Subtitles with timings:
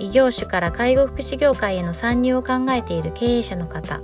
[0.00, 4.00] 異業種から介護福祉業界への参入を考えている経営者の方。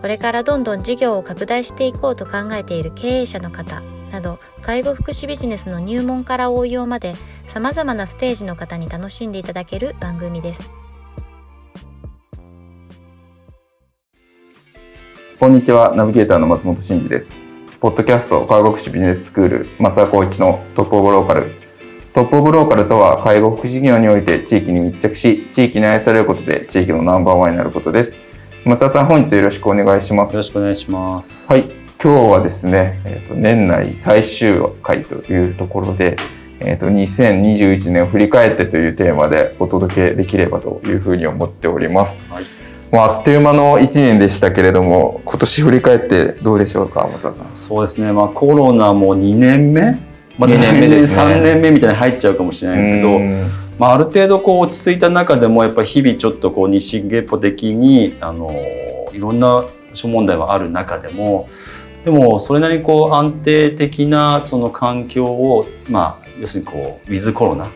[0.00, 3.82] これからどんどん事業を拡大していこうと考えている経営者の方。
[4.10, 7.14] など介護福祉ビジネスの入門から応用まで
[7.52, 10.72] さまざまなステージの方に楽しんでいただける番組です。
[15.38, 15.94] こんにちは。
[15.94, 17.36] ナビゲーターの松本真嗣です。
[17.78, 21.59] ポッドキャスト介護福祉ビジネススクール松田光一のトップオブローカル。
[22.12, 28.20] トップオブローカルとは介護福祉事業において地域に密着し地域に愛されることで地域のナンバーワンになることです。
[28.64, 30.34] 松田さん本日よろしくお願いします。
[30.34, 31.46] よろしくお願いします。
[31.50, 31.70] はい。
[32.02, 36.16] 今日はですね、えーと、年内最終回というところで、
[36.58, 42.26] えーと、2021年を振り返ってというテーマでお届けできればというふうに思っております。
[42.28, 42.44] はい。
[42.90, 47.50] まあ、あっという間の1年でしたけれども今年振り返ってどうでしょうか松田さん。
[47.54, 50.09] そうですね、まあ、コロナも2年目、
[50.40, 53.18] まあ、2年目です、ね、3年目みたいに入っちゃうかもしれないですけど、
[53.78, 58.50] まあ、ある程度こう落ち着いた中でもやっぱり日々ちょっとこう西下歩的にあの
[59.12, 61.50] いろんな諸問題はある中でも
[62.06, 67.70] でもそれなりにこう安定的なその環境をまあ要するにこうウィズコロナ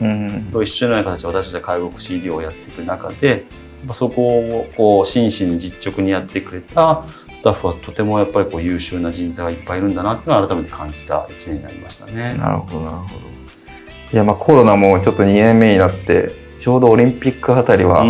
[0.50, 3.44] と一緒のような形で私たちは介護福祉医療をやっていく中で
[3.92, 12.34] そこをこう真摯に実直にやってくれたスタッフはとてもやっぱりこう優秀な人材がいっぱいいるんだなっていうのを改めて感じた1年になりましたね。
[12.34, 13.34] なるほどなるほど。
[14.12, 18.06] いやまあコロナもちょっと2年目になってちょうどオリンピックあたりは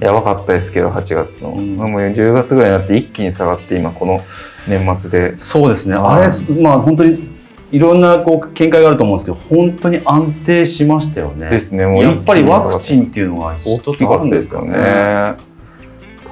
[0.00, 4.20] やばかったですけど8月の、うん、もう10月ぐらいになって一気に下がって今この
[4.68, 6.28] 年末でそうですねあれ
[6.62, 7.28] まあ本当に
[7.74, 11.50] いろんなこう見解があると思うんですけど本当に安定しましたよね。
[11.50, 15.34] ですねもうやっぱりワクチンっていうのが一つあるんですよね。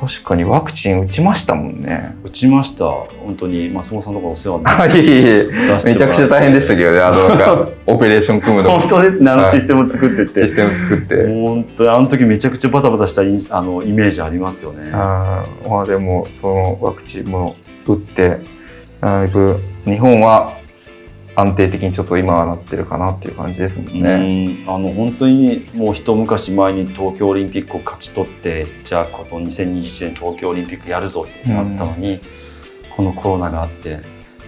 [0.01, 2.17] 確かにワクチン打ちましたもんね。
[2.23, 2.85] 打ちました。
[2.85, 5.81] 本当に松本さんとかお世話になっていえいえ。
[5.85, 9.31] めちゃくちゃ大変でしたけどねあのなんか オペレーション組むの本当ですね。
[9.33, 11.27] あのシステム作ってて、システム作って。
[11.27, 14.93] 本当にあの時めちゃくちゃバタバタしたあのイメージありますよね。
[14.93, 17.57] あまあでもそのワクチンも
[17.89, 18.39] 打って
[19.01, 20.62] だいぶ日本は
[21.35, 24.65] 安定的にちょっと今はなってるかなっていう感じですもんね。
[24.67, 32.21] あの本当にもう一昔前に東京オリンピックを勝ち取ってじゃあこの2021年東京オリンピックやるぞってなったのに、
[32.95, 34.01] このコロナがあって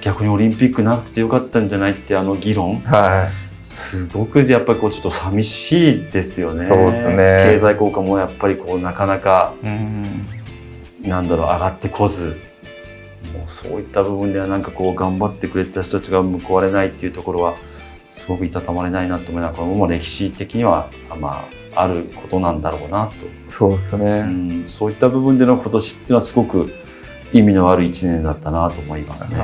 [0.03, 6.67] 逆にオリンピックなってよかったんじゃないってあの議論、はい、すごくやっぱりこうちょっと寂しいですよね。
[6.67, 7.17] そうですね
[7.53, 10.27] 経済効果もやっぱりこうなかなか、うん、
[11.03, 12.37] なんだろう上がってこず。
[13.39, 17.57] もうそういった部分ではなんかこう頑張ってくれた人たちが報われないっていうところは
[18.11, 20.89] すごくいたたまれないなと思いながらも歴史的には
[21.21, 23.15] まああることなんだろうなと
[23.49, 26.73] そうですね、うん、そういった部分での今年っていうのはすごく
[27.33, 29.37] 意味のある1年だったなと思いますね。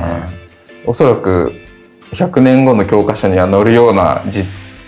[0.87, 1.53] おそらく
[2.13, 4.25] 100年後の教科書には載るような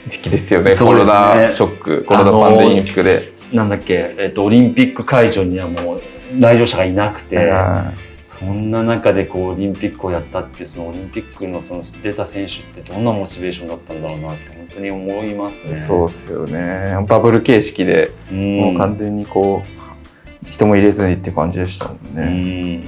[0.08, 3.32] 時期ですよね、ね、コロナショックコロナパンデミックで。
[3.52, 6.00] なんだっけ、えっと、オリンピック会場にはもう
[6.40, 7.52] 来場者がいなくて。
[8.38, 15.74] そんな中でこうオリンピックをやったっていうそのオリンピックのその出た選手ってどんなモチベーションだったんだろうなって本当に思いますね。
[15.74, 17.04] そうですよね。
[17.06, 19.62] バブル形式で、もう完全にこ
[20.46, 22.84] う人も入れずにって感じでしたもんね。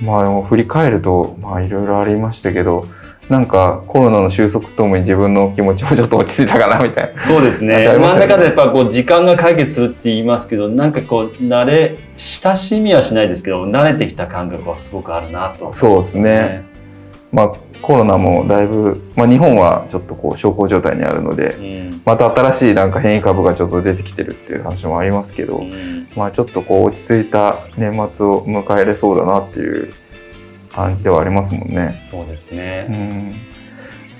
[0.00, 2.84] うんまあ振り返るとまあいろいろありましたけど。
[3.28, 7.20] なんかコロナの収束とともに自分の気持ちもちょっと落ち着いたかなみたいな。
[7.20, 7.86] そうですね。
[7.98, 16.64] 真ん中でやっぱこう時間が解決するって言いますけど、なんかこう慣れ親しみはしないですけど、慣れてきた感覚はすごくあるなと、ね、そうですね。
[17.32, 29.92] まあコロナもだいぶ、まあ日本はちょっとこう小康状態にあるので、うん、また新しいなんか変異株がちょっと出てきてるっていう話もありますけど、うん、まあちょっとこう落ち着いた年末を迎えれそうだなっていう
[30.74, 32.06] 感じではありますもんね。
[32.10, 32.86] そうですね。
[32.88, 32.92] う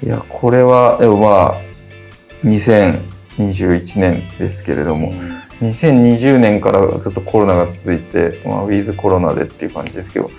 [0.06, 1.60] ん、いやこれはでもまあ
[2.44, 10.30] 2021年ですけれども、うん、2020年からずっとコロナが続いて、まあ、ウィズコロナでっていう感じですけど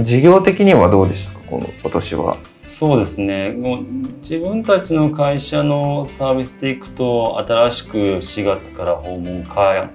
[0.00, 1.40] 事業的にはどうでしたか？
[1.48, 2.36] この今年は。
[2.62, 3.84] そうですねもう
[4.20, 9.42] 自分たちの会社のサービスでいくと新しく4月から訪問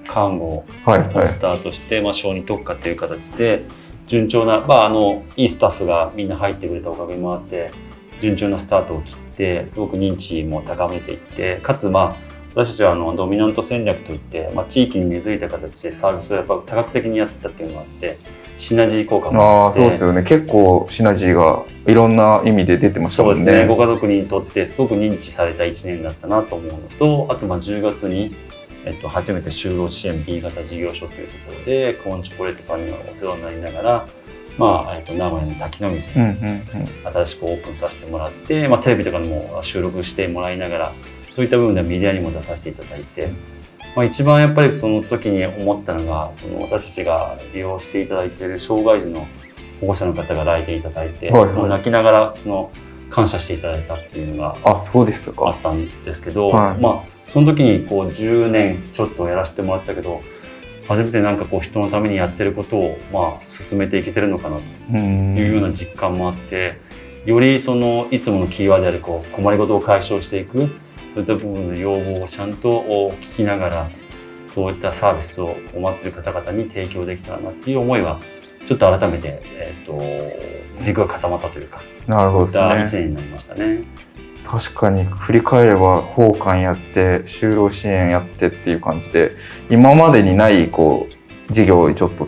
[0.07, 0.65] 看護を
[1.27, 3.63] スタートして、はいはい、まあ、小児特化という形で
[4.07, 7.71] 順調な、まあ、あのいいスタッフがみんな入ってくれたおかげもあって
[8.19, 18.17] 順調なスタートを切ってすごく認知も高めていってかつまあ私たちはあのドミナント戦略といって、まあ、地域に根付いた形でサービスをやっぱ多角的にやったっていうのがあって
[18.57, 19.79] シナジー効果もあって。
[19.79, 20.23] あそうですよね。
[20.23, 23.39] 結構シナジーがいろんな意味で出てましたもんね。
[23.39, 23.67] そうですね。
[23.67, 28.35] ご家族にとってすごく認知された1年だったなと思うのとあとまあ10月に
[28.85, 34.07] えっと、初めて就労支援 B 型事業所というところでコーンチョコレートさんにお世話になりながら、
[34.57, 36.25] まあえっと、名古屋の滝の水に
[37.03, 40.93] 新しくオープンさせてもらって、まあ、テレビとかでも収録してもらいながら
[41.31, 43.29] そういった部分ではメディアにも出させていただいて、
[43.95, 49.27] まあ、一番やっぱりその時に思ったのがその私たちが利用していただいている障害児の
[49.81, 52.71] 保護者の方が来店いただいて、はいはい、泣きながらその
[53.09, 55.47] 感謝していただいたっていうのがあそうですか。
[55.47, 60.21] あったんですけど、はい、まあその時にこう10年ちょっとやらせてもらったけど
[60.87, 64.57] 初めてなんかこう人のためにやってることをまあ進めていけてるのかな
[64.91, 66.79] というような実感もあって
[67.25, 70.69] よりそのいつものキーワードであるこう困りごとを解消していく
[71.07, 72.81] そういった部分の要望をちゃんと
[73.21, 73.91] 聞きながら
[74.45, 78.19] そういったサービスを困っている方々に提供できたらなっていう思いは
[78.65, 83.83] ちょっと改めて、えーと、軸が固まったというかなるほど、ね、そういった1年になりましたね。
[84.45, 89.35] 確かに振り返れば奉還やって就労支援やってっていう感じで
[89.69, 92.27] 今までにないこう事業をちょっと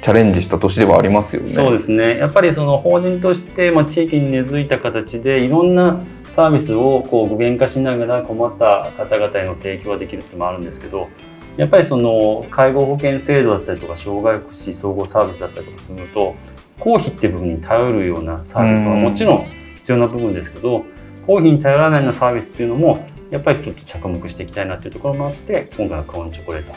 [0.00, 1.48] チャレンジした年ではありますよね。
[1.48, 2.18] そうですね。
[2.18, 11.08] やっぱりその法人として、まあ、地域に根付いた形でいろんなサービスをこう具現化しながら困った方々への提供ができるってもあるんですけど、
[11.56, 16.34] やっぱりその介護保険制度だったりとか障害福祉総合サービスだったりとかすると
[16.78, 19.46] 公費って部分に頼るようなサービスはもちろん
[19.76, 20.84] 必要な部分ですけど、
[21.26, 26.72] 公費に頼らないようなサービスっていうのもやっぱりちょっと着目していきたいなっていうところもあって今回はクオンチョコレート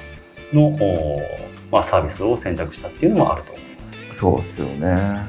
[0.54, 0.78] の
[1.72, 4.08] まあ、サービスを選択したっていうのもあると思います。
[4.12, 5.20] そうですよね。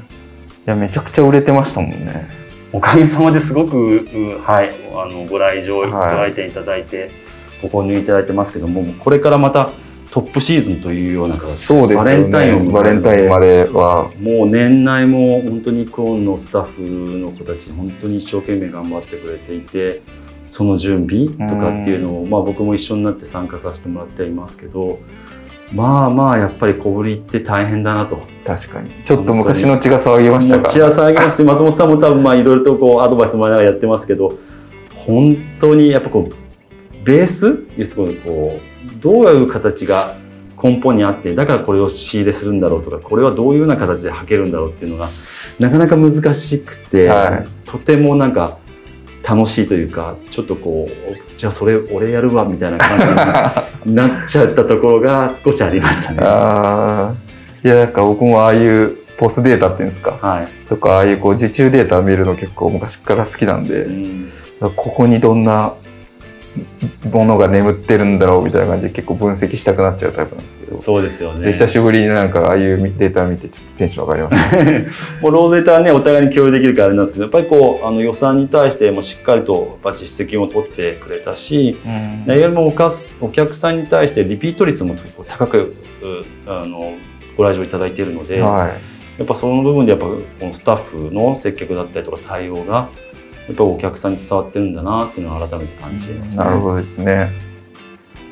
[0.65, 2.29] いやめちゃくちゃ売れてましたもんね。
[2.71, 4.05] おかげさまですごく、
[4.45, 7.11] はい、あのご来場、ご来店いただいて
[7.61, 9.71] ご購入いただいてますけどもこれからまた
[10.11, 11.65] トップシーズンというような形。
[11.65, 14.11] そうです、ね、バレンタインバレンタインまでは。
[14.19, 20.01] もう年内も本当にクオンのスタッフの子たち本当に一生懸命頑張ってくれていて
[20.45, 24.99] その準備とかっていうのを、まあ、僕も一緒になって参加させてもらっていますけど
[25.71, 28.17] まあまあやっぱり小ぶりって大変だなと。
[28.43, 28.89] 確かに。
[29.05, 30.67] ちょっと昔の血が騒ぎましたか。
[30.67, 34.39] 血が騒ぎますし松本さんも多分まあいろいろとこうアドバイスもらいながらやってますけど
[35.05, 36.48] 本当にやっぱこう
[37.03, 37.47] ベース？
[37.77, 40.15] いうところこうどういう形が
[40.61, 45.07] 根本にあってだからこれを仕入れするんだろうとかこれはどういうような形で履けるんだろうっていうのが
[45.59, 48.57] なかなか難しくて、はい、とてもなんか
[49.27, 52.99] 楽しいというかちょっとこうじゃあそれ俺やるわみたいな感
[53.85, 56.19] じになっちゃったところが少しありましたね。
[56.21, 57.13] あ
[57.63, 64.29] いやなんか僕もああいうポスデータっていうんですか、はい、とかああいうこう受注データ見るの結構昔から好きなんで、うん、
[64.59, 65.73] ここにどんな
[67.11, 70.75] ものが眠ってるんだろうみたいな感じで結構分析したくなっちゃうタイプなんですけど。
[70.75, 71.51] そうですよね。
[71.51, 74.87] 久しぶりになんかああいうデータ見てちょっとテンション上がります、ね、
[75.21, 82.73] もうローデータはねお互いに共有できるからあれなんですけどやっぱりこうあの予算に対してもしっかりとやっぱ実績を取ってくれたし、うん、いわゆるお
[83.21, 84.95] お客さんに対してリピート率も
[85.27, 85.75] 高く
[86.45, 86.97] あの
[87.37, 88.69] ご来場いただいているので、はい、
[89.17, 92.89] やっぱその部分でやっぱこのスタッフの接客だったりとか対応が
[93.49, 97.31] やっぱお客さんに伝わってるんだなっていうのを改めて感じてます、ね、なるほどですね。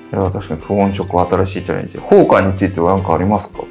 [0.09, 1.97] いや確かにクオンチョコ新しいチャレンジ。
[1.97, 3.63] 奉還については何かありますか？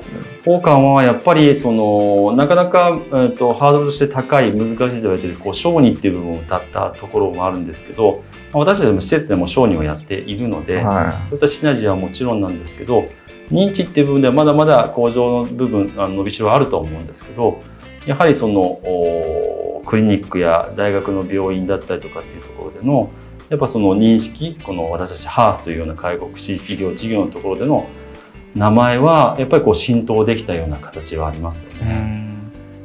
[0.45, 8.23] 奉還はやっぱりそのなかなか、えーと、ハードルとして高い難しいと言われているこう小児っていう部分を歌ったところもあるんですけど
[8.53, 13.07] 私たちも施設でも小児をやっているので、はい、そういったシナジーはもちろんなんですけど
[13.49, 17.63] 認知っていう部分ではまだまだ向上の部分あの伸びしろはあると思うんですけど
[18.05, 18.79] やはりその
[19.87, 23.11] クリニックや大学の病院だったりとかっていうところでの
[23.49, 27.89] やっぱその認識この私たちハースというような介護福祉医療事業のところでの
[28.55, 32.27] 名前はやっぱりこう浸透できたような形はありますよね。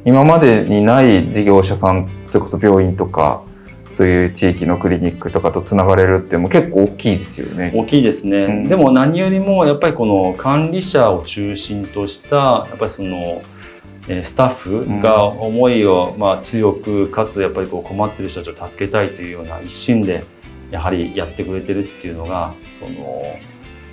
[0.04, 3.42] 今までにない事業者さんそれこそ病院とか
[3.90, 7.72] そういう地域のクリニックとかとつながれるっても結構大きいですよね。
[7.74, 13.42] 大きいですね、うん、でも何よりもやっぱりこの管理者を中心としたやっぱりその
[14.22, 20.24] スタッフが思いをまあ強くかつやっぱりこう困ってる人たちを助けたいというような一心で
[20.70, 23.22] やはりやってくれてるっていうのがその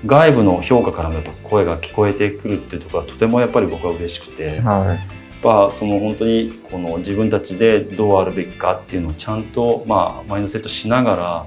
[0.06, 4.98] 外部の評価からもやっぱ声が聞こえてくるっていうところはとてもやっぱり僕は嬉しくて、はい、やっ
[5.44, 11.46] ぱその本当にこの自分たちでどうあるべきかっていうのをちゃんとまあマインドセットしながら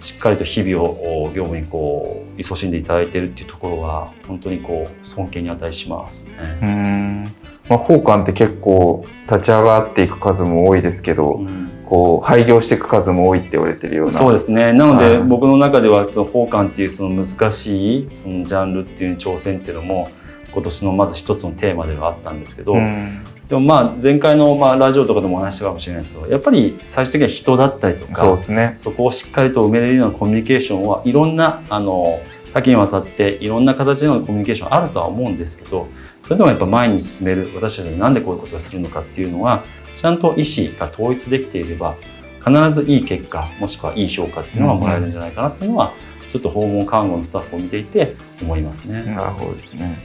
[0.00, 7.32] しっかりと日々を業務にこう勤しんでいただいているっていうところは本当にこう尊敬に値しますね。
[7.68, 14.12] まあ、奉還って結構立ち上がっていく数も多いですけど、うん、こう廃業していく数も多いって言われてるような。
[14.12, 14.72] そうですね。
[14.72, 20.08] なので、僕の中ではその奉還っていうその難しいそのジャンルっていう挑戦っていうのも
[20.52, 32.20] 今年のまず一つのテーマではあったんですけど、うん、でもまあ前回のまあラジオとかでもお話したかもしれないですけどやっぱり最終的には人だったりとかそうです、ね、そこをしっかりと埋めれるようなコミュニケーションはいろんなあの
[32.54, 35.88] 多岐にわたっていろんな形でのコミュニケーションあるとは思うんですけど
[36.22, 39.64] それでもやっぱ前に進める私たちが何でこういうことをするのかっていうのは
[39.96, 41.96] ちゃんと意思が統一できていれば
[42.44, 45.92] 必ずいい結果もしくはいい評価っていうのがもらえるんじゃないかなっていうのは、
[46.22, 49.02] うん、ちょっと訪問看護のスタッフを見ていて思いますね。
[49.02, 49.98] なるほどですね。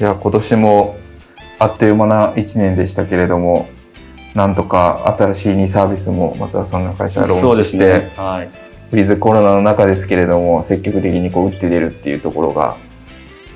[0.00, 0.96] いや今年も
[1.58, 3.68] あっという間な1年でしたけれども
[4.34, 8.12] なんとか新しい2サービスも松田さんの会社がローンチして、ね。
[8.16, 8.50] はい、
[8.92, 12.76] ウィズコロナの中ですけれども積極的にこう打って出るっていうところが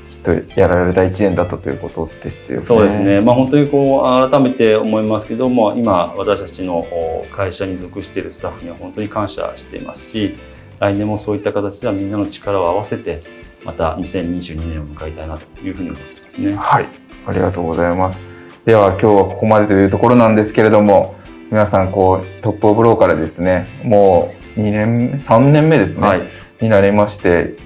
[0.08, 2.64] きっとやられた1年だったということですよね。
[2.64, 6.86] そうですね、まあ、本当にこう改めて思いますけども今私たちの
[7.30, 10.36] 会社に属しているスタッフには本当に感謝していますし
[10.78, 13.22] 来年もそういった形ではみんなの力を合わせて
[13.64, 16.54] また2022年を迎えたいなというふうに思ってますね。
[16.54, 16.88] はい
[17.26, 18.22] ありがとうございます。
[18.64, 21.16] では今日はここまでというところなんですけれども
[21.50, 26.28] 皆さんこうトップオブローからですねもう2年3年目ですね、はい、
[26.60, 27.56] になりまして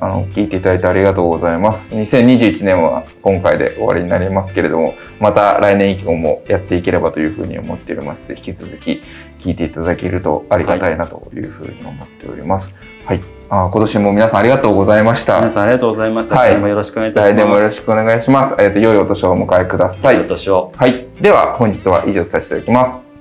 [0.00, 1.92] あの聞いていただいてありがとうございます。
[1.94, 8.28] 2021年は今回で終わりになりますけれどもまた来年以降もやっていければというふうに思っております。
[8.28, 9.02] ので引き続き
[9.38, 12.74] 聞いていただけるとありがたいなというふうに思っております、
[13.04, 13.20] はい、
[13.50, 15.36] あ今年も皆さんありがとうございました。
[15.36, 17.34] 皆さんありがとうございました、はい、もよろしくお願いいたします。
[17.34, 18.54] 来年もよろしくお願いします。
[18.58, 20.14] えっと良いお年をお迎えください。
[20.14, 20.72] 良いお年を。
[20.76, 21.06] はい。
[21.20, 23.03] では本日は以上させていただきます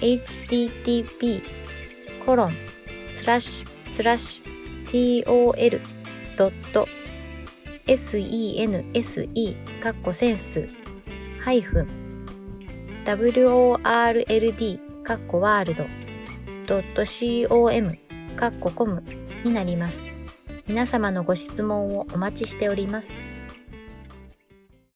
[0.00, 1.42] http
[2.26, 2.56] コロン
[3.12, 4.54] スラッシュスラッシュ
[7.86, 10.68] tol.sense かっこセンス
[11.42, 12.04] ハイフン
[13.04, 15.86] world かっこワールド
[17.48, 17.98] .com
[18.36, 19.02] かっこコム
[19.44, 19.98] になります。
[20.66, 23.08] 皆様のご質問をお待ちしております。